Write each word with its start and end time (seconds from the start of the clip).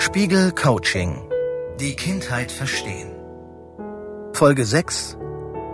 Spiegel 0.00 0.52
Coaching. 0.52 1.28
Die 1.78 1.94
Kindheit 1.94 2.50
verstehen. 2.50 3.10
Folge 4.32 4.64
6. 4.64 5.18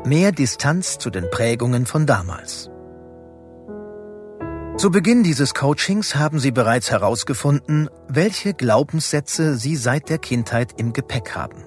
Mehr 0.05 0.33
Distanz 0.33 0.99
zu 0.99 1.11
den 1.11 1.31
Prägungen 1.31 1.87
von 1.87 2.05
damals. 2.05 2.69
Zu 4.77 4.91
Beginn 4.91 5.23
dieses 5.23 5.55
Coachings 5.55 6.17
haben 6.17 6.41
Sie 6.41 6.51
bereits 6.51 6.90
herausgefunden, 6.90 7.88
welche 8.08 8.54
Glaubenssätze 8.54 9.56
Sie 9.56 9.76
seit 9.76 10.10
der 10.10 10.19
Kindheit 10.19 10.72
im 10.78 10.92
Gepäck 10.92 11.37
haben. 11.37 11.64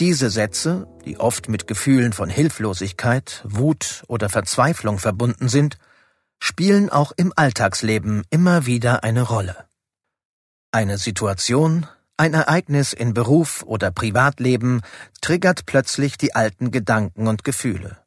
Diese 0.00 0.30
Sätze, 0.30 0.88
die 1.04 1.18
oft 1.20 1.48
mit 1.48 1.66
Gefühlen 1.66 2.12
von 2.12 2.28
Hilflosigkeit, 2.28 3.44
Wut 3.48 4.02
oder 4.08 4.28
Verzweiflung 4.28 4.98
verbunden 4.98 5.48
sind, 5.48 5.78
spielen 6.38 6.90
auch 6.90 7.12
im 7.16 7.32
Alltagsleben 7.34 8.24
immer 8.30 8.66
wieder 8.66 9.04
eine 9.04 9.22
Rolle. 9.22 9.66
Eine 10.72 10.98
Situation, 10.98 11.86
ein 12.16 12.34
Ereignis 12.34 12.92
in 12.92 13.14
Beruf 13.14 13.62
oder 13.62 13.90
Privatleben 13.90 14.82
triggert 15.20 15.66
plötzlich 15.66 16.16
die 16.16 16.34
alten 16.34 16.70
Gedanken 16.70 17.28
und 17.28 17.44
Gefühle. 17.44 17.98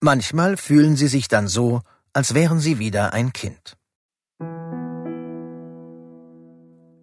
Manchmal 0.00 0.56
fühlen 0.56 0.96
sie 0.96 1.08
sich 1.08 1.28
dann 1.28 1.48
so, 1.48 1.82
als 2.12 2.34
wären 2.34 2.60
sie 2.60 2.78
wieder 2.78 3.12
ein 3.12 3.32
Kind. 3.32 3.76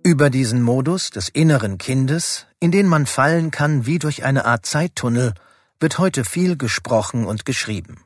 Über 0.04 0.30
diesen 0.30 0.62
Modus 0.62 1.10
des 1.10 1.30
inneren 1.30 1.78
Kindes, 1.78 2.48
in 2.60 2.72
den 2.72 2.88
man 2.88 3.06
fallen 3.06 3.52
kann 3.52 3.86
wie 3.86 4.00
durch 4.00 4.24
eine 4.24 4.46
Art 4.46 4.66
Zeittunnel, 4.66 5.34
wird 5.80 6.00
heute 6.00 6.26
viel 6.26 6.58
gesprochen 6.58 7.26
und 7.26 7.46
geschrieben. 7.46 8.04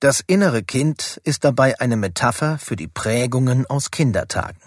Das 0.00 0.22
innere 0.26 0.62
Kind 0.62 1.22
ist 1.24 1.44
dabei 1.44 1.80
eine 1.80 1.96
Metapher 1.96 2.58
für 2.58 2.76
die 2.76 2.86
Prägungen 2.86 3.64
aus 3.64 3.90
Kindertagen. 3.90 4.60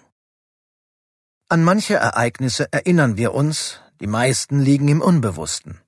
An 1.49 1.63
manche 1.63 1.95
Ereignisse 1.95 2.67
erinnern 2.73 3.15
wir 3.15 3.35
uns, 3.35 3.79
die 3.99 4.07
meisten 4.07 4.59
liegen 4.59 4.87
im 4.87 5.01
Unbewussten. 5.01 5.81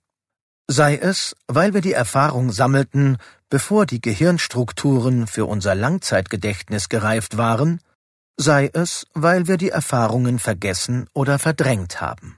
Sei 0.67 0.95
es, 0.95 1.35
weil 1.47 1.73
wir 1.73 1.81
die 1.81 1.93
Erfahrung 1.93 2.51
sammelten, 2.51 3.17
bevor 3.49 3.87
die 3.87 3.99
Gehirnstrukturen 3.99 5.25
für 5.25 5.47
unser 5.47 5.73
Langzeitgedächtnis 5.73 6.87
gereift 6.87 7.35
waren, 7.37 7.81
sei 8.37 8.69
es, 8.71 9.07
weil 9.15 9.47
wir 9.47 9.57
die 9.57 9.69
Erfahrungen 9.69 10.37
vergessen 10.37 11.09
oder 11.13 11.39
verdrängt 11.39 11.99
haben. 11.99 12.37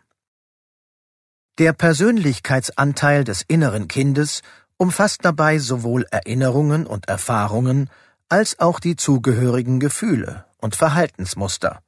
Der 1.60 1.74
Persönlichkeitsanteil 1.74 3.26
des 3.26 3.44
inneren 3.44 3.88
Kindes 3.88 4.42
umfasst 4.78 5.24
dabei 5.24 5.60
sowohl 5.60 6.06
Erinnerungen 6.12 6.86
und 6.86 7.08
Erfahrungen 7.08 7.90
als 8.30 8.60
auch 8.60 8.80
die 8.80 8.96
zugehörigen 8.96 9.80
Gefühle 9.80 10.46
und 10.58 10.76
Verhaltensmuster 10.76 11.82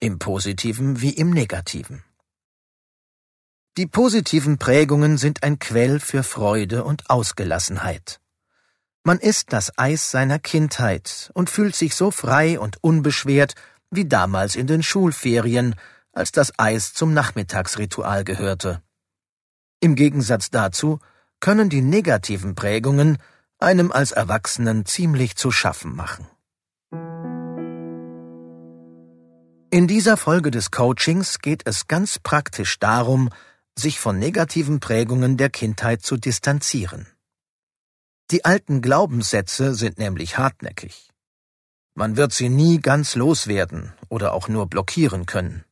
im 0.00 0.18
positiven 0.18 1.00
wie 1.00 1.10
im 1.10 1.30
negativen. 1.30 2.02
Die 3.76 3.86
positiven 3.86 4.58
Prägungen 4.58 5.18
sind 5.18 5.42
ein 5.42 5.58
Quell 5.58 5.98
für 5.98 6.22
Freude 6.22 6.84
und 6.84 7.10
Ausgelassenheit. 7.10 8.20
Man 9.02 9.18
ist 9.18 9.52
das 9.52 9.76
Eis 9.78 10.10
seiner 10.10 10.38
Kindheit 10.38 11.30
und 11.34 11.50
fühlt 11.50 11.74
sich 11.74 11.94
so 11.94 12.10
frei 12.10 12.58
und 12.58 12.82
unbeschwert 12.82 13.54
wie 13.90 14.06
damals 14.06 14.56
in 14.56 14.66
den 14.66 14.82
Schulferien, 14.82 15.74
als 16.12 16.32
das 16.32 16.52
Eis 16.58 16.94
zum 16.94 17.12
Nachmittagsritual 17.14 18.24
gehörte. 18.24 18.82
Im 19.80 19.96
Gegensatz 19.96 20.50
dazu 20.50 21.00
können 21.40 21.68
die 21.68 21.82
negativen 21.82 22.54
Prägungen 22.54 23.18
einem 23.58 23.92
als 23.92 24.12
Erwachsenen 24.12 24.86
ziemlich 24.86 25.36
zu 25.36 25.50
schaffen 25.50 25.94
machen. 25.94 26.26
In 29.70 29.88
dieser 29.88 30.16
Folge 30.16 30.50
des 30.50 30.70
Coachings 30.70 31.40
geht 31.40 31.62
es 31.66 31.88
ganz 31.88 32.20
praktisch 32.20 32.78
darum, 32.78 33.30
sich 33.76 33.98
von 33.98 34.18
negativen 34.18 34.78
Prägungen 34.78 35.36
der 35.36 35.50
Kindheit 35.50 36.02
zu 36.02 36.16
distanzieren. 36.16 37.08
Die 38.30 38.44
alten 38.44 38.82
Glaubenssätze 38.82 39.74
sind 39.74 39.98
nämlich 39.98 40.38
hartnäckig. 40.38 41.10
Man 41.94 42.16
wird 42.16 42.32
sie 42.32 42.48
nie 42.48 42.80
ganz 42.80 43.14
loswerden 43.14 43.92
oder 44.08 44.32
auch 44.32 44.48
nur 44.48 44.68
blockieren 44.68 45.26
können. 45.26 45.64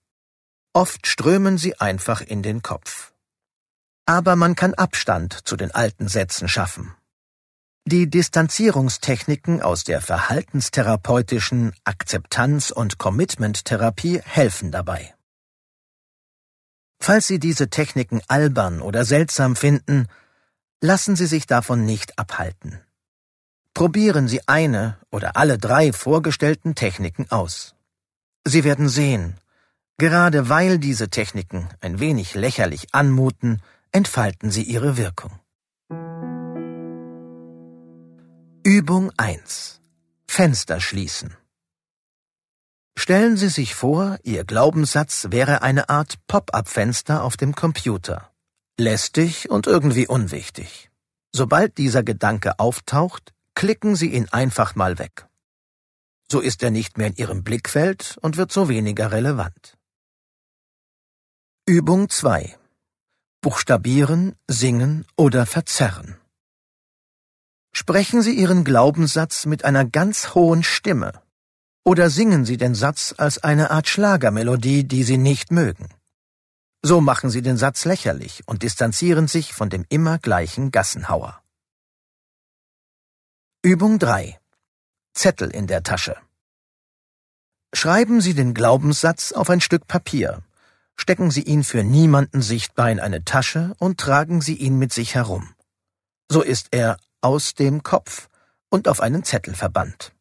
Oft 0.72 1.06
strömen 1.06 1.58
sie 1.58 1.78
einfach 1.78 2.20
in 2.20 2.42
den 2.42 2.62
Kopf. 2.62 3.11
Aber 4.06 4.36
man 4.36 4.54
kann 4.56 4.74
Abstand 4.74 5.46
zu 5.46 5.56
den 5.56 5.70
alten 5.70 6.08
Sätzen 6.08 6.48
schaffen. 6.48 6.94
Die 7.84 8.08
Distanzierungstechniken 8.08 9.60
aus 9.60 9.82
der 9.84 10.00
verhaltenstherapeutischen 10.00 11.74
Akzeptanz- 11.84 12.70
und 12.72 12.98
Commitment-Therapie 12.98 14.20
helfen 14.24 14.70
dabei. 14.70 15.14
Falls 17.00 17.26
Sie 17.26 17.40
diese 17.40 17.68
Techniken 17.68 18.22
albern 18.28 18.80
oder 18.80 19.04
seltsam 19.04 19.56
finden, 19.56 20.06
lassen 20.80 21.16
Sie 21.16 21.26
sich 21.26 21.46
davon 21.46 21.84
nicht 21.84 22.18
abhalten. 22.18 22.80
Probieren 23.74 24.28
Sie 24.28 24.46
eine 24.46 24.98
oder 25.10 25.36
alle 25.36 25.58
drei 25.58 25.92
vorgestellten 25.92 26.76
Techniken 26.76 27.28
aus. 27.30 27.74
Sie 28.44 28.62
werden 28.62 28.88
sehen, 28.88 29.40
gerade 29.98 30.48
weil 30.48 30.78
diese 30.78 31.08
Techniken 31.08 31.68
ein 31.80 31.98
wenig 31.98 32.34
lächerlich 32.34 32.94
anmuten, 32.94 33.62
entfalten 33.92 34.50
sie 34.50 34.62
ihre 34.62 34.96
Wirkung. 34.96 35.38
Übung 38.64 39.12
1. 39.18 39.80
Fenster 40.26 40.80
schließen. 40.80 41.36
Stellen 42.96 43.36
Sie 43.36 43.48
sich 43.48 43.74
vor, 43.74 44.18
Ihr 44.22 44.44
Glaubenssatz 44.44 45.28
wäre 45.30 45.62
eine 45.62 45.88
Art 45.88 46.18
Pop-up-Fenster 46.26 47.22
auf 47.22 47.36
dem 47.36 47.54
Computer. 47.54 48.32
Lästig 48.78 49.50
und 49.50 49.66
irgendwie 49.66 50.06
unwichtig. 50.06 50.90
Sobald 51.32 51.76
dieser 51.78 52.02
Gedanke 52.02 52.58
auftaucht, 52.58 53.34
klicken 53.54 53.96
Sie 53.96 54.12
ihn 54.12 54.28
einfach 54.30 54.74
mal 54.74 54.98
weg. 54.98 55.26
So 56.30 56.40
ist 56.40 56.62
er 56.62 56.70
nicht 56.70 56.96
mehr 56.96 57.08
in 57.08 57.16
Ihrem 57.16 57.44
Blickfeld 57.44 58.16
und 58.22 58.36
wird 58.36 58.52
so 58.52 58.68
weniger 58.68 59.12
relevant. 59.12 59.76
Übung 61.66 62.08
2. 62.08 62.56
Buchstabieren, 63.42 64.36
singen 64.46 65.04
oder 65.16 65.46
verzerren. 65.46 66.16
Sprechen 67.72 68.22
Sie 68.22 68.38
Ihren 68.38 68.62
Glaubenssatz 68.62 69.46
mit 69.46 69.64
einer 69.64 69.84
ganz 69.84 70.36
hohen 70.36 70.62
Stimme. 70.62 71.20
Oder 71.84 72.08
singen 72.08 72.44
Sie 72.44 72.56
den 72.56 72.76
Satz 72.76 73.12
als 73.18 73.42
eine 73.42 73.72
Art 73.72 73.88
Schlagermelodie, 73.88 74.84
die 74.84 75.02
Sie 75.02 75.18
nicht 75.18 75.50
mögen. 75.50 75.88
So 76.82 77.00
machen 77.00 77.30
Sie 77.30 77.42
den 77.42 77.56
Satz 77.56 77.84
lächerlich 77.84 78.44
und 78.46 78.62
distanzieren 78.62 79.26
sich 79.26 79.52
von 79.54 79.68
dem 79.70 79.84
immer 79.88 80.20
gleichen 80.20 80.70
Gassenhauer. 80.70 81.42
Übung 83.62 83.98
3. 83.98 84.38
Zettel 85.14 85.50
in 85.50 85.66
der 85.66 85.82
Tasche. 85.82 86.16
Schreiben 87.74 88.20
Sie 88.20 88.34
den 88.34 88.54
Glaubenssatz 88.54 89.32
auf 89.32 89.50
ein 89.50 89.60
Stück 89.60 89.88
Papier, 89.88 90.44
stecken 90.96 91.30
Sie 91.30 91.42
ihn 91.42 91.64
für 91.64 91.82
niemanden 91.82 92.42
sichtbar 92.42 92.90
in 92.90 93.00
eine 93.00 93.24
Tasche 93.24 93.74
und 93.78 93.98
tragen 93.98 94.40
Sie 94.40 94.54
ihn 94.54 94.78
mit 94.78 94.92
sich 94.92 95.14
herum. 95.14 95.54
So 96.30 96.42
ist 96.42 96.68
er 96.70 96.96
aus 97.20 97.54
dem 97.54 97.82
Kopf 97.82 98.28
und 98.70 98.88
auf 98.88 99.00
einen 99.00 99.24
Zettel 99.24 99.54
verbannt. 99.54 100.12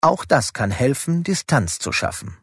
Auch 0.00 0.24
das 0.24 0.52
kann 0.52 0.70
helfen, 0.70 1.22
Distanz 1.22 1.78
zu 1.78 1.92
schaffen. 1.92 2.36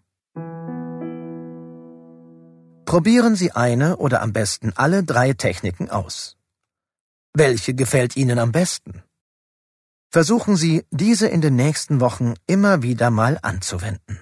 Probieren 2.85 3.35
Sie 3.35 3.51
eine 3.51 3.97
oder 3.97 4.21
am 4.21 4.33
besten 4.33 4.73
alle 4.75 5.03
drei 5.03 5.33
Techniken 5.33 5.89
aus. 5.89 6.37
Welche 7.33 7.73
gefällt 7.75 8.15
Ihnen 8.15 8.39
am 8.39 8.51
besten? 8.51 9.03
Versuchen 10.11 10.55
Sie, 10.55 10.85
diese 10.89 11.27
in 11.27 11.41
den 11.41 11.55
nächsten 11.55 11.99
Wochen 11.99 12.33
immer 12.47 12.81
wieder 12.81 13.11
mal 13.11 13.37
anzuwenden. 13.41 14.19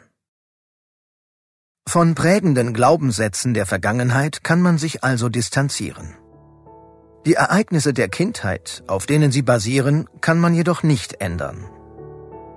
Von 1.87 2.15
prägenden 2.15 2.73
Glaubenssätzen 2.73 3.53
der 3.53 3.65
Vergangenheit 3.65 4.43
kann 4.43 4.61
man 4.61 4.77
sich 4.77 5.05
also 5.05 5.29
distanzieren. 5.29 6.15
Die 7.25 7.35
Ereignisse 7.35 7.93
der 7.93 8.09
Kindheit, 8.09 8.83
auf 8.87 9.05
denen 9.05 9.31
sie 9.31 9.41
basieren, 9.41 10.05
kann 10.19 10.37
man 10.37 10.53
jedoch 10.53 10.83
nicht 10.83 11.21
ändern. 11.21 11.63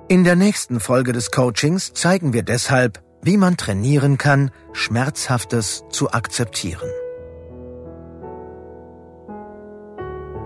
In 0.08 0.24
der 0.24 0.34
nächsten 0.34 0.80
Folge 0.80 1.12
des 1.12 1.30
Coachings 1.30 1.92
zeigen 1.94 2.32
wir 2.32 2.42
deshalb, 2.42 3.04
wie 3.22 3.36
man 3.36 3.56
trainieren 3.56 4.18
kann, 4.18 4.50
Schmerzhaftes 4.72 5.84
zu 5.90 6.10
akzeptieren. 6.10 6.90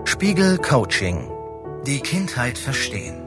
Spiegel 0.03 0.59
Coaching. 0.59 1.31
Die 1.87 2.01
Kindheit 2.01 2.59
verstehen. 2.59 3.24